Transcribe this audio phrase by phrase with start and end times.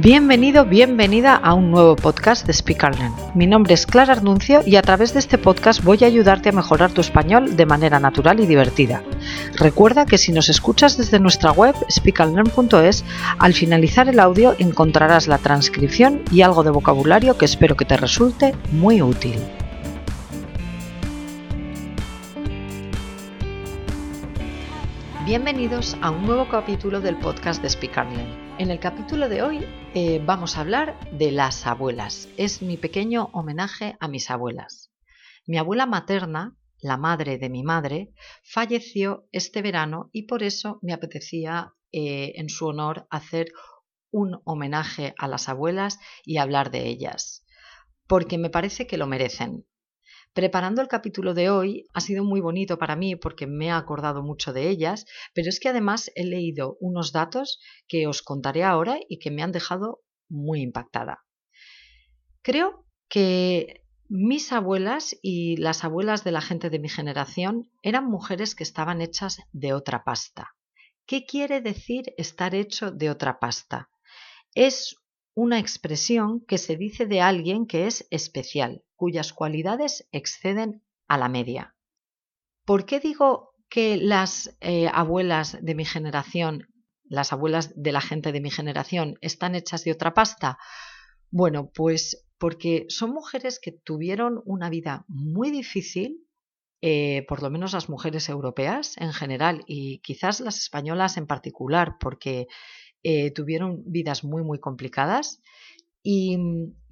[0.00, 3.12] Bienvenido, bienvenida a un nuevo podcast de Speak Learn.
[3.34, 6.52] Mi nombre es Clara Arnuncio y a través de este podcast voy a ayudarte a
[6.52, 9.02] mejorar tu español de manera natural y divertida.
[9.56, 13.04] Recuerda que si nos escuchas desde nuestra web speakandlearn.es,
[13.40, 17.96] al finalizar el audio encontrarás la transcripción y algo de vocabulario que espero que te
[17.96, 19.40] resulte muy útil.
[25.28, 28.56] Bienvenidos a un nuevo capítulo del podcast de Speak Learn.
[28.58, 29.62] En el capítulo de hoy
[29.94, 32.30] eh, vamos a hablar de las abuelas.
[32.38, 34.90] Es mi pequeño homenaje a mis abuelas.
[35.46, 40.94] Mi abuela materna, la madre de mi madre, falleció este verano y por eso me
[40.94, 43.52] apetecía eh, en su honor hacer
[44.10, 47.44] un homenaje a las abuelas y hablar de ellas,
[48.06, 49.66] porque me parece que lo merecen.
[50.38, 54.22] Preparando el capítulo de hoy ha sido muy bonito para mí porque me he acordado
[54.22, 59.00] mucho de ellas, pero es que además he leído unos datos que os contaré ahora
[59.08, 61.24] y que me han dejado muy impactada.
[62.40, 68.54] Creo que mis abuelas y las abuelas de la gente de mi generación eran mujeres
[68.54, 70.54] que estaban hechas de otra pasta.
[71.04, 73.90] ¿Qué quiere decir estar hecho de otra pasta?
[74.54, 74.94] Es
[75.38, 81.28] una expresión que se dice de alguien que es especial, cuyas cualidades exceden a la
[81.28, 81.76] media.
[82.64, 86.66] ¿Por qué digo que las eh, abuelas de mi generación,
[87.04, 90.58] las abuelas de la gente de mi generación, están hechas de otra pasta?
[91.30, 96.26] Bueno, pues porque son mujeres que tuvieron una vida muy difícil,
[96.80, 101.94] eh, por lo menos las mujeres europeas en general y quizás las españolas en particular,
[102.00, 102.48] porque
[103.02, 105.40] eh, tuvieron vidas muy, muy complicadas
[106.02, 106.38] y,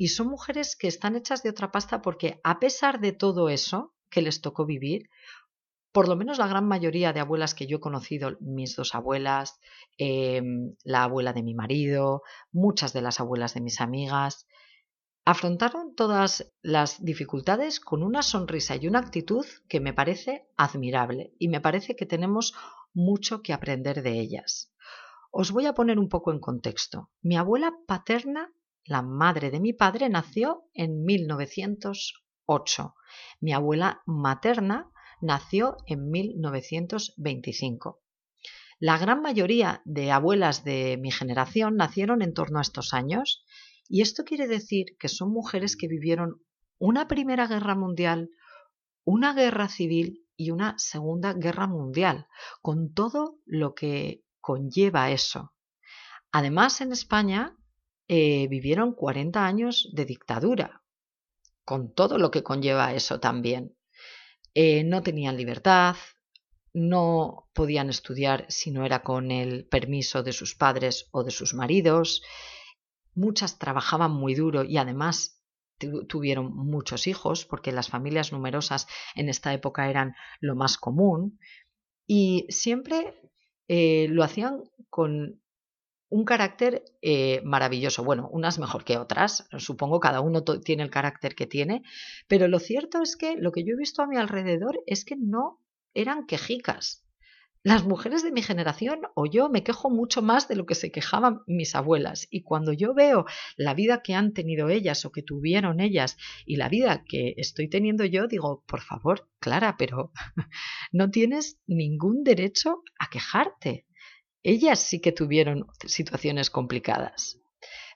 [0.09, 4.23] son mujeres que están hechas de otra pasta porque a pesar de todo eso que
[4.23, 5.09] les tocó vivir,
[5.93, 9.59] por lo menos la gran mayoría de abuelas que yo he conocido, mis dos abuelas,
[9.97, 14.47] em, la abuela de mi marido, muchas de las abuelas de mis amigas,
[15.25, 21.49] afrontaron todas las dificultades con una sonrisa y una actitud que me parece admirable y
[21.49, 22.55] me parece que tenemos
[22.93, 24.73] mucho que aprender de ellas.
[25.39, 27.11] Os voy a poner un poco en contexto.
[27.21, 28.55] Mi abuela paterna,
[28.87, 32.95] la madre de mi padre, nació en 1908.
[33.43, 38.01] Mi abuela materna nació en 1925.
[38.79, 43.45] La gran mayoría de abuelas de mi generación nacieron en torno a estos años
[43.91, 46.41] y esto quiere decir que son mujeres que vivieron
[46.79, 48.31] una Primera Guerra Mundial,
[49.05, 52.27] una guerra civil y una Segunda Guerra Mundial,
[52.63, 55.53] con todo lo que conlleva eso.
[56.31, 57.57] Además, en España
[58.07, 60.85] eh, vivieron 40 años de dictadura,
[61.65, 63.77] con todo lo que conlleva eso también.
[64.55, 65.97] Eh, no tenían libertad,
[66.73, 71.53] no podían estudiar si no era con el permiso de sus padres o de sus
[71.53, 72.23] maridos.
[73.17, 75.43] Muchas trabajaban muy duro y además
[76.09, 78.87] tuvieron muchos hijos, porque las familias numerosas
[79.17, 81.41] en esta época eran lo más común.
[82.07, 83.21] Y siempre
[83.69, 85.41] eh, lo hacían con
[86.09, 88.05] un carácter eh, maravilloso.
[88.05, 91.83] Bueno, unas mejor que otras, supongo cada uno tiene el carácter que tiene,
[92.29, 95.17] pero lo cierto es que lo que yo he visto a mi alrededor es que
[95.17, 95.61] no
[95.95, 97.06] eran quejicas.
[97.67, 100.93] Las mujeres de mi generación o yo me quejo mucho más de lo que se
[100.93, 103.25] quejaban mis abuelas y cuando yo veo
[103.57, 107.69] la vida que han tenido ellas o que tuvieron ellas y la vida que estoy
[107.69, 110.13] teniendo yo, digo, por favor, Clara, pero
[110.93, 113.89] no tienes ningún derecho a quejarte.
[114.45, 117.41] Ellas sí que tuvieron situaciones complicadas.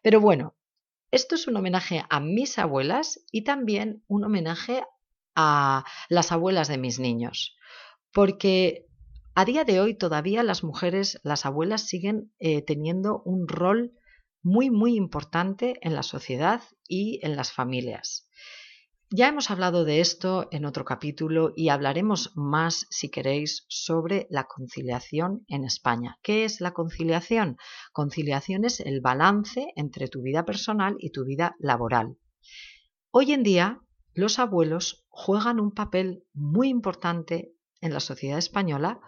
[0.03, 0.56] Pero bueno,
[1.12, 4.82] esto es un homenaje a mis abuelas y también un homenaje
[5.36, 7.56] a las abuelas de mis niños,
[8.12, 8.89] porque
[9.34, 13.92] a día de hoy todavía las mujeres, las abuelas siguen eh, teniendo un rol
[14.42, 18.28] muy, muy importante en la sociedad y en las familias.
[19.12, 24.44] Ya hemos hablado de esto en otro capítulo y hablaremos más, si queréis, sobre la
[24.44, 26.18] conciliación en España.
[26.22, 27.56] ¿Qué es la conciliación?
[27.92, 32.18] Conciliación es el balance entre tu vida personal y tu vida laboral.
[33.10, 33.80] Hoy en día,
[34.15, 39.00] los abuelos juegan un papel muy importante en la sociedad española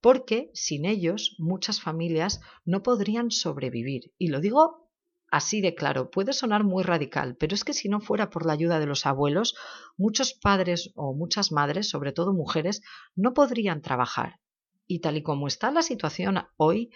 [0.00, 4.12] porque sin ellos muchas familias no podrían sobrevivir.
[4.18, 4.90] Y lo digo
[5.30, 8.52] así de claro, puede sonar muy radical, pero es que si no fuera por la
[8.52, 9.54] ayuda de los abuelos,
[9.96, 12.82] muchos padres o muchas madres, sobre todo mujeres,
[13.14, 14.40] no podrían trabajar.
[14.86, 16.90] Y tal y como está la situación hoy,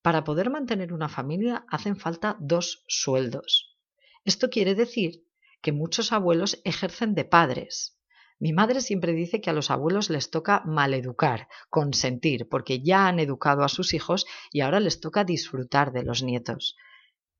[0.00, 3.78] para poder mantener una familia hacen falta dos sueldos.
[4.24, 5.26] Esto quiere decir
[5.60, 7.93] que muchos abuelos ejercen de padres,
[8.38, 13.20] mi madre siempre dice que a los abuelos les toca maleducar, consentir, porque ya han
[13.20, 16.76] educado a sus hijos y ahora les toca disfrutar de los nietos.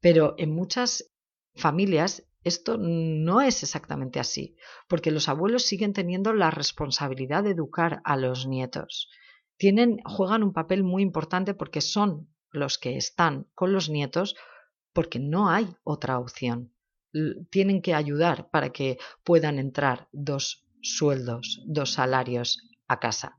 [0.00, 1.10] Pero en muchas
[1.54, 4.56] familias esto no es exactamente así,
[4.86, 9.08] porque los abuelos siguen teniendo la responsabilidad de educar a los nietos.
[9.56, 14.36] Tienen, juegan un papel muy importante porque son los que están con los nietos
[14.92, 16.72] porque no hay otra opción.
[17.50, 23.38] Tienen que ayudar para que puedan entrar dos sueldos, dos salarios a casa.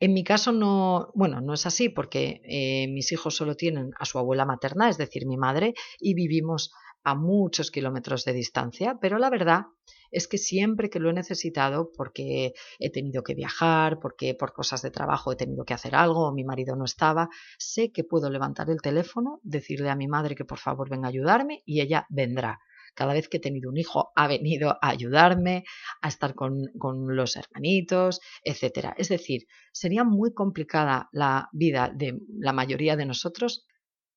[0.00, 4.06] En mi caso no, bueno, no es así porque eh, mis hijos solo tienen a
[4.06, 6.72] su abuela materna, es decir, mi madre, y vivimos
[7.04, 9.66] a muchos kilómetros de distancia, pero la verdad
[10.10, 14.82] es que siempre que lo he necesitado, porque he tenido que viajar, porque por cosas
[14.82, 17.28] de trabajo he tenido que hacer algo, o mi marido no estaba,
[17.58, 21.10] sé que puedo levantar el teléfono, decirle a mi madre que por favor venga a
[21.10, 22.60] ayudarme y ella vendrá.
[22.94, 25.64] Cada vez que he tenido un hijo ha venido a ayudarme,
[26.00, 26.70] a estar con,
[27.08, 28.92] los hermanitos, etc.
[28.96, 33.66] Es decir, sería muy complicada la vida de la mayoría de nosotros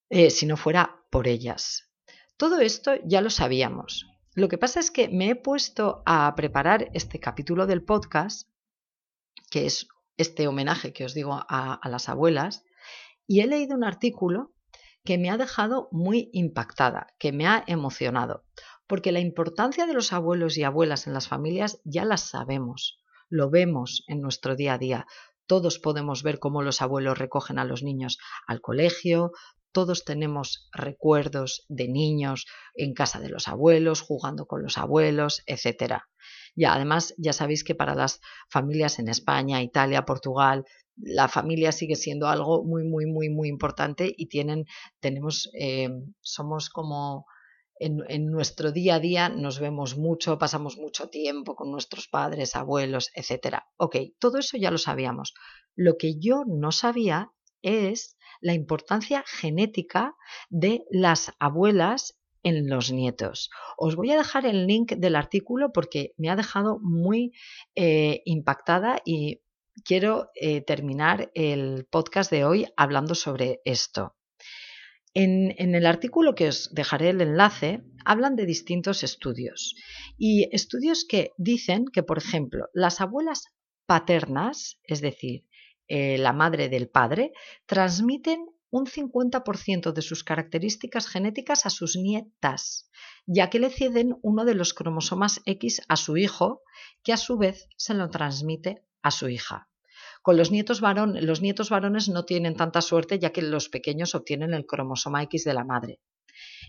[0.09, 1.91] eh, si no fuera por ellas.
[2.37, 4.07] Todo esto ya lo sabíamos.
[4.35, 8.49] Lo que pasa es que me he puesto a preparar este capítulo del podcast,
[9.51, 9.87] que es
[10.17, 12.63] este homenaje que os digo a las abuelas,
[13.27, 14.52] y he leído un artículo
[15.03, 18.45] que me ha dejado muy impactada, que me ha emocionado,
[18.87, 23.49] porque la importancia de los abuelos y abuelas en las familias ya las sabemos, lo
[23.49, 25.07] vemos en nuestro día a día.
[25.45, 28.17] Todos podemos ver cómo los abuelos recogen a los niños
[28.47, 29.31] al colegio,
[29.73, 32.45] todos tenemos recuerdos de niños
[32.75, 36.03] en casa de los abuelos, jugando con los abuelos, etc.
[36.55, 38.19] Y además, ya sabéis que para las
[38.49, 40.65] familias en España, Italia, Portugal,
[40.95, 44.65] la familia sigue siendo algo muy, muy, muy, muy importante y tienen,
[44.99, 45.89] tenemos, eh,
[46.21, 47.25] somos como
[47.79, 52.55] en, en, nuestro día a día nos vemos mucho, pasamos mucho tiempo con nuestros padres,
[52.55, 53.57] abuelos, etc.
[53.77, 55.33] Ok, todo eso ya lo sabíamos.
[55.75, 57.31] Lo que yo no sabía
[57.63, 60.15] es la importancia genética
[60.49, 63.49] de las abuelas en los nietos.
[63.77, 67.31] Os voy a dejar el link del artículo porque me ha dejado muy
[67.75, 69.41] eh, impactada y
[69.83, 74.15] quiero eh, terminar el podcast de hoy hablando sobre esto.
[75.15, 79.75] En, el artículo que os dejaré el enlace, hablan de distintos estudios
[80.17, 83.45] y estudios que dicen que, por ejemplo, las abuelas
[83.85, 85.45] paternas, es decir,
[85.87, 87.31] eh, la madre del padre,
[87.67, 92.89] transmiten un 50% de sus características genéticas a sus nietas,
[93.27, 96.63] ya que le ceden uno de los cromosomas X a su hijo,
[97.03, 99.69] que a su vez se lo transmite a su hija.
[100.23, 104.55] Con los nietos, los nietos varones no tienen tanta suerte, ya que los pequeños obtienen
[104.55, 105.99] el cromosoma X de la madre.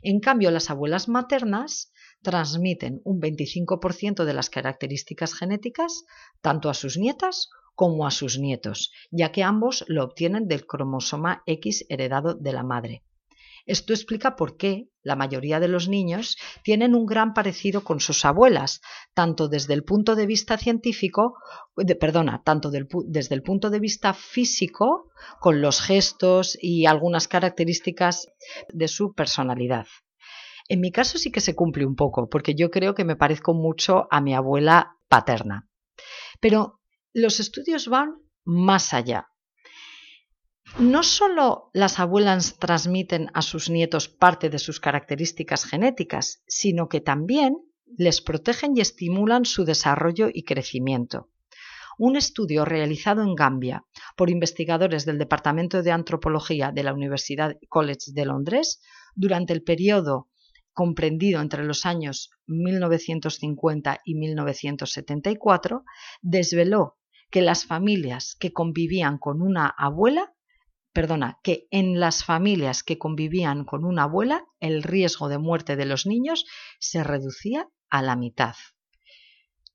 [0.03, 1.91] En cambio, las abuelas maternas
[2.23, 6.05] transmiten un 25% de las características genéticas
[6.43, 11.43] tanto a sus nietas como a sus nietos, ya que ambos lo obtienen del cromosoma
[11.47, 13.05] X heredado de la madre.
[13.67, 18.25] Esto explica por qué la mayoría de los niños tienen un gran parecido con sus
[18.27, 18.83] abuelas,
[19.15, 21.39] tanto desde el punto de vista científico,
[21.99, 25.09] perdona, tanto desde el punto de vista físico,
[25.41, 28.29] con los gestos y algunas características
[28.69, 29.87] de su personalidad.
[30.69, 33.55] En mi caso sí que se cumple un poco, porque yo creo que me parezco
[33.55, 35.69] mucho a mi abuela paterna.
[36.41, 36.81] Pero
[37.15, 39.29] los estudios van más allá.
[40.79, 47.01] No solo las abuelas transmiten a sus nietos parte de sus características genéticas, sino que
[47.01, 47.57] también
[47.97, 51.31] les protegen y estimulan su desarrollo y crecimiento.
[51.97, 53.85] Un estudio realizado en Gambia
[54.17, 58.81] por investigadores del Departamento de Antropología de la Universidad College de Londres
[59.15, 60.29] durante el periodo
[60.73, 65.85] comprendido entre los años 1950 y 1974
[66.21, 66.99] desveló
[67.35, 70.33] que las familias que convivían con una abuela,
[70.93, 75.85] perdona, que en las familias que convivían con una abuela el riesgo de muerte de
[75.85, 76.47] los niños
[76.79, 78.55] se reducía a la mitad.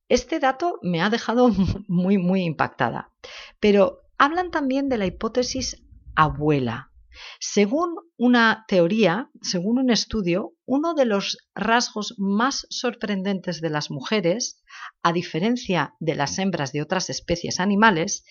[0.07, 1.49] Este dato me ha dejado
[1.89, 3.11] muy, muy impactada.
[3.59, 5.83] Pero hablan también de la hipótesis
[6.15, 6.93] abuela,
[7.41, 14.63] según una teoría, según un estudio, uno de los rasgos más sorprendentes de las mujeres,
[15.01, 18.23] a diferencia de las hembras de otras especies animales,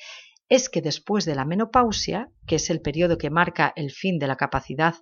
[0.49, 4.27] es que después de la menopausia, que es el periodo que marca el fin de
[4.27, 4.95] la capacidad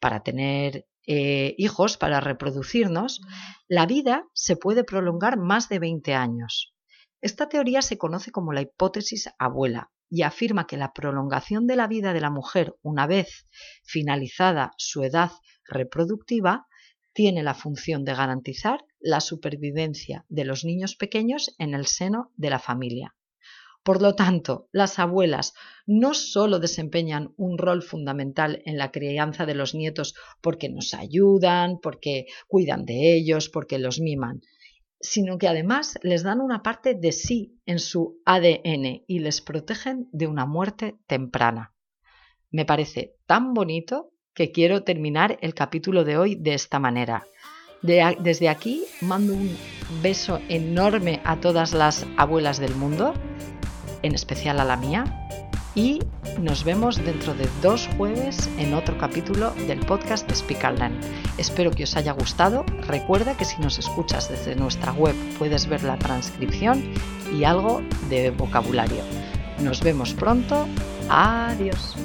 [0.00, 3.20] para tener eh, hijos, para reproducirnos,
[3.68, 6.74] la vida se puede prolongar más de 20 años.
[7.20, 11.86] Esta teoría se conoce como la hipótesis abuela y afirma que la prolongación de la
[11.86, 13.46] vida de la mujer una vez
[13.82, 15.30] finalizada su edad
[15.66, 16.66] reproductiva
[17.12, 22.50] tiene la función de garantizar la supervivencia de los niños pequeños en el seno de
[22.50, 23.14] la familia.
[23.84, 25.52] Por lo tanto, las abuelas
[25.86, 31.78] no solo desempeñan un rol fundamental en la crianza de los nietos porque nos ayudan,
[31.82, 34.40] porque cuidan de ellos, porque los miman,
[35.00, 40.08] sino que además les dan una parte de sí en su ADN y les protegen
[40.12, 41.74] de una muerte temprana.
[42.50, 47.26] Me parece tan bonito que quiero terminar el capítulo de hoy de esta manera.
[47.84, 49.56] Desde aquí mando un
[50.02, 53.14] beso enorme a todas las abuelas del mundo
[54.02, 55.04] en especial a la mía.
[55.74, 56.00] Y
[56.40, 60.98] nos vemos dentro de dos jueves en otro capítulo del podcast de Speak Learn.
[61.36, 62.64] Espero que os haya gustado.
[62.86, 66.94] Recuerda que si nos escuchas desde nuestra web puedes ver la transcripción
[67.36, 69.02] y algo de vocabulario.
[69.60, 70.66] Nos vemos pronto.
[71.08, 71.96] Adiós.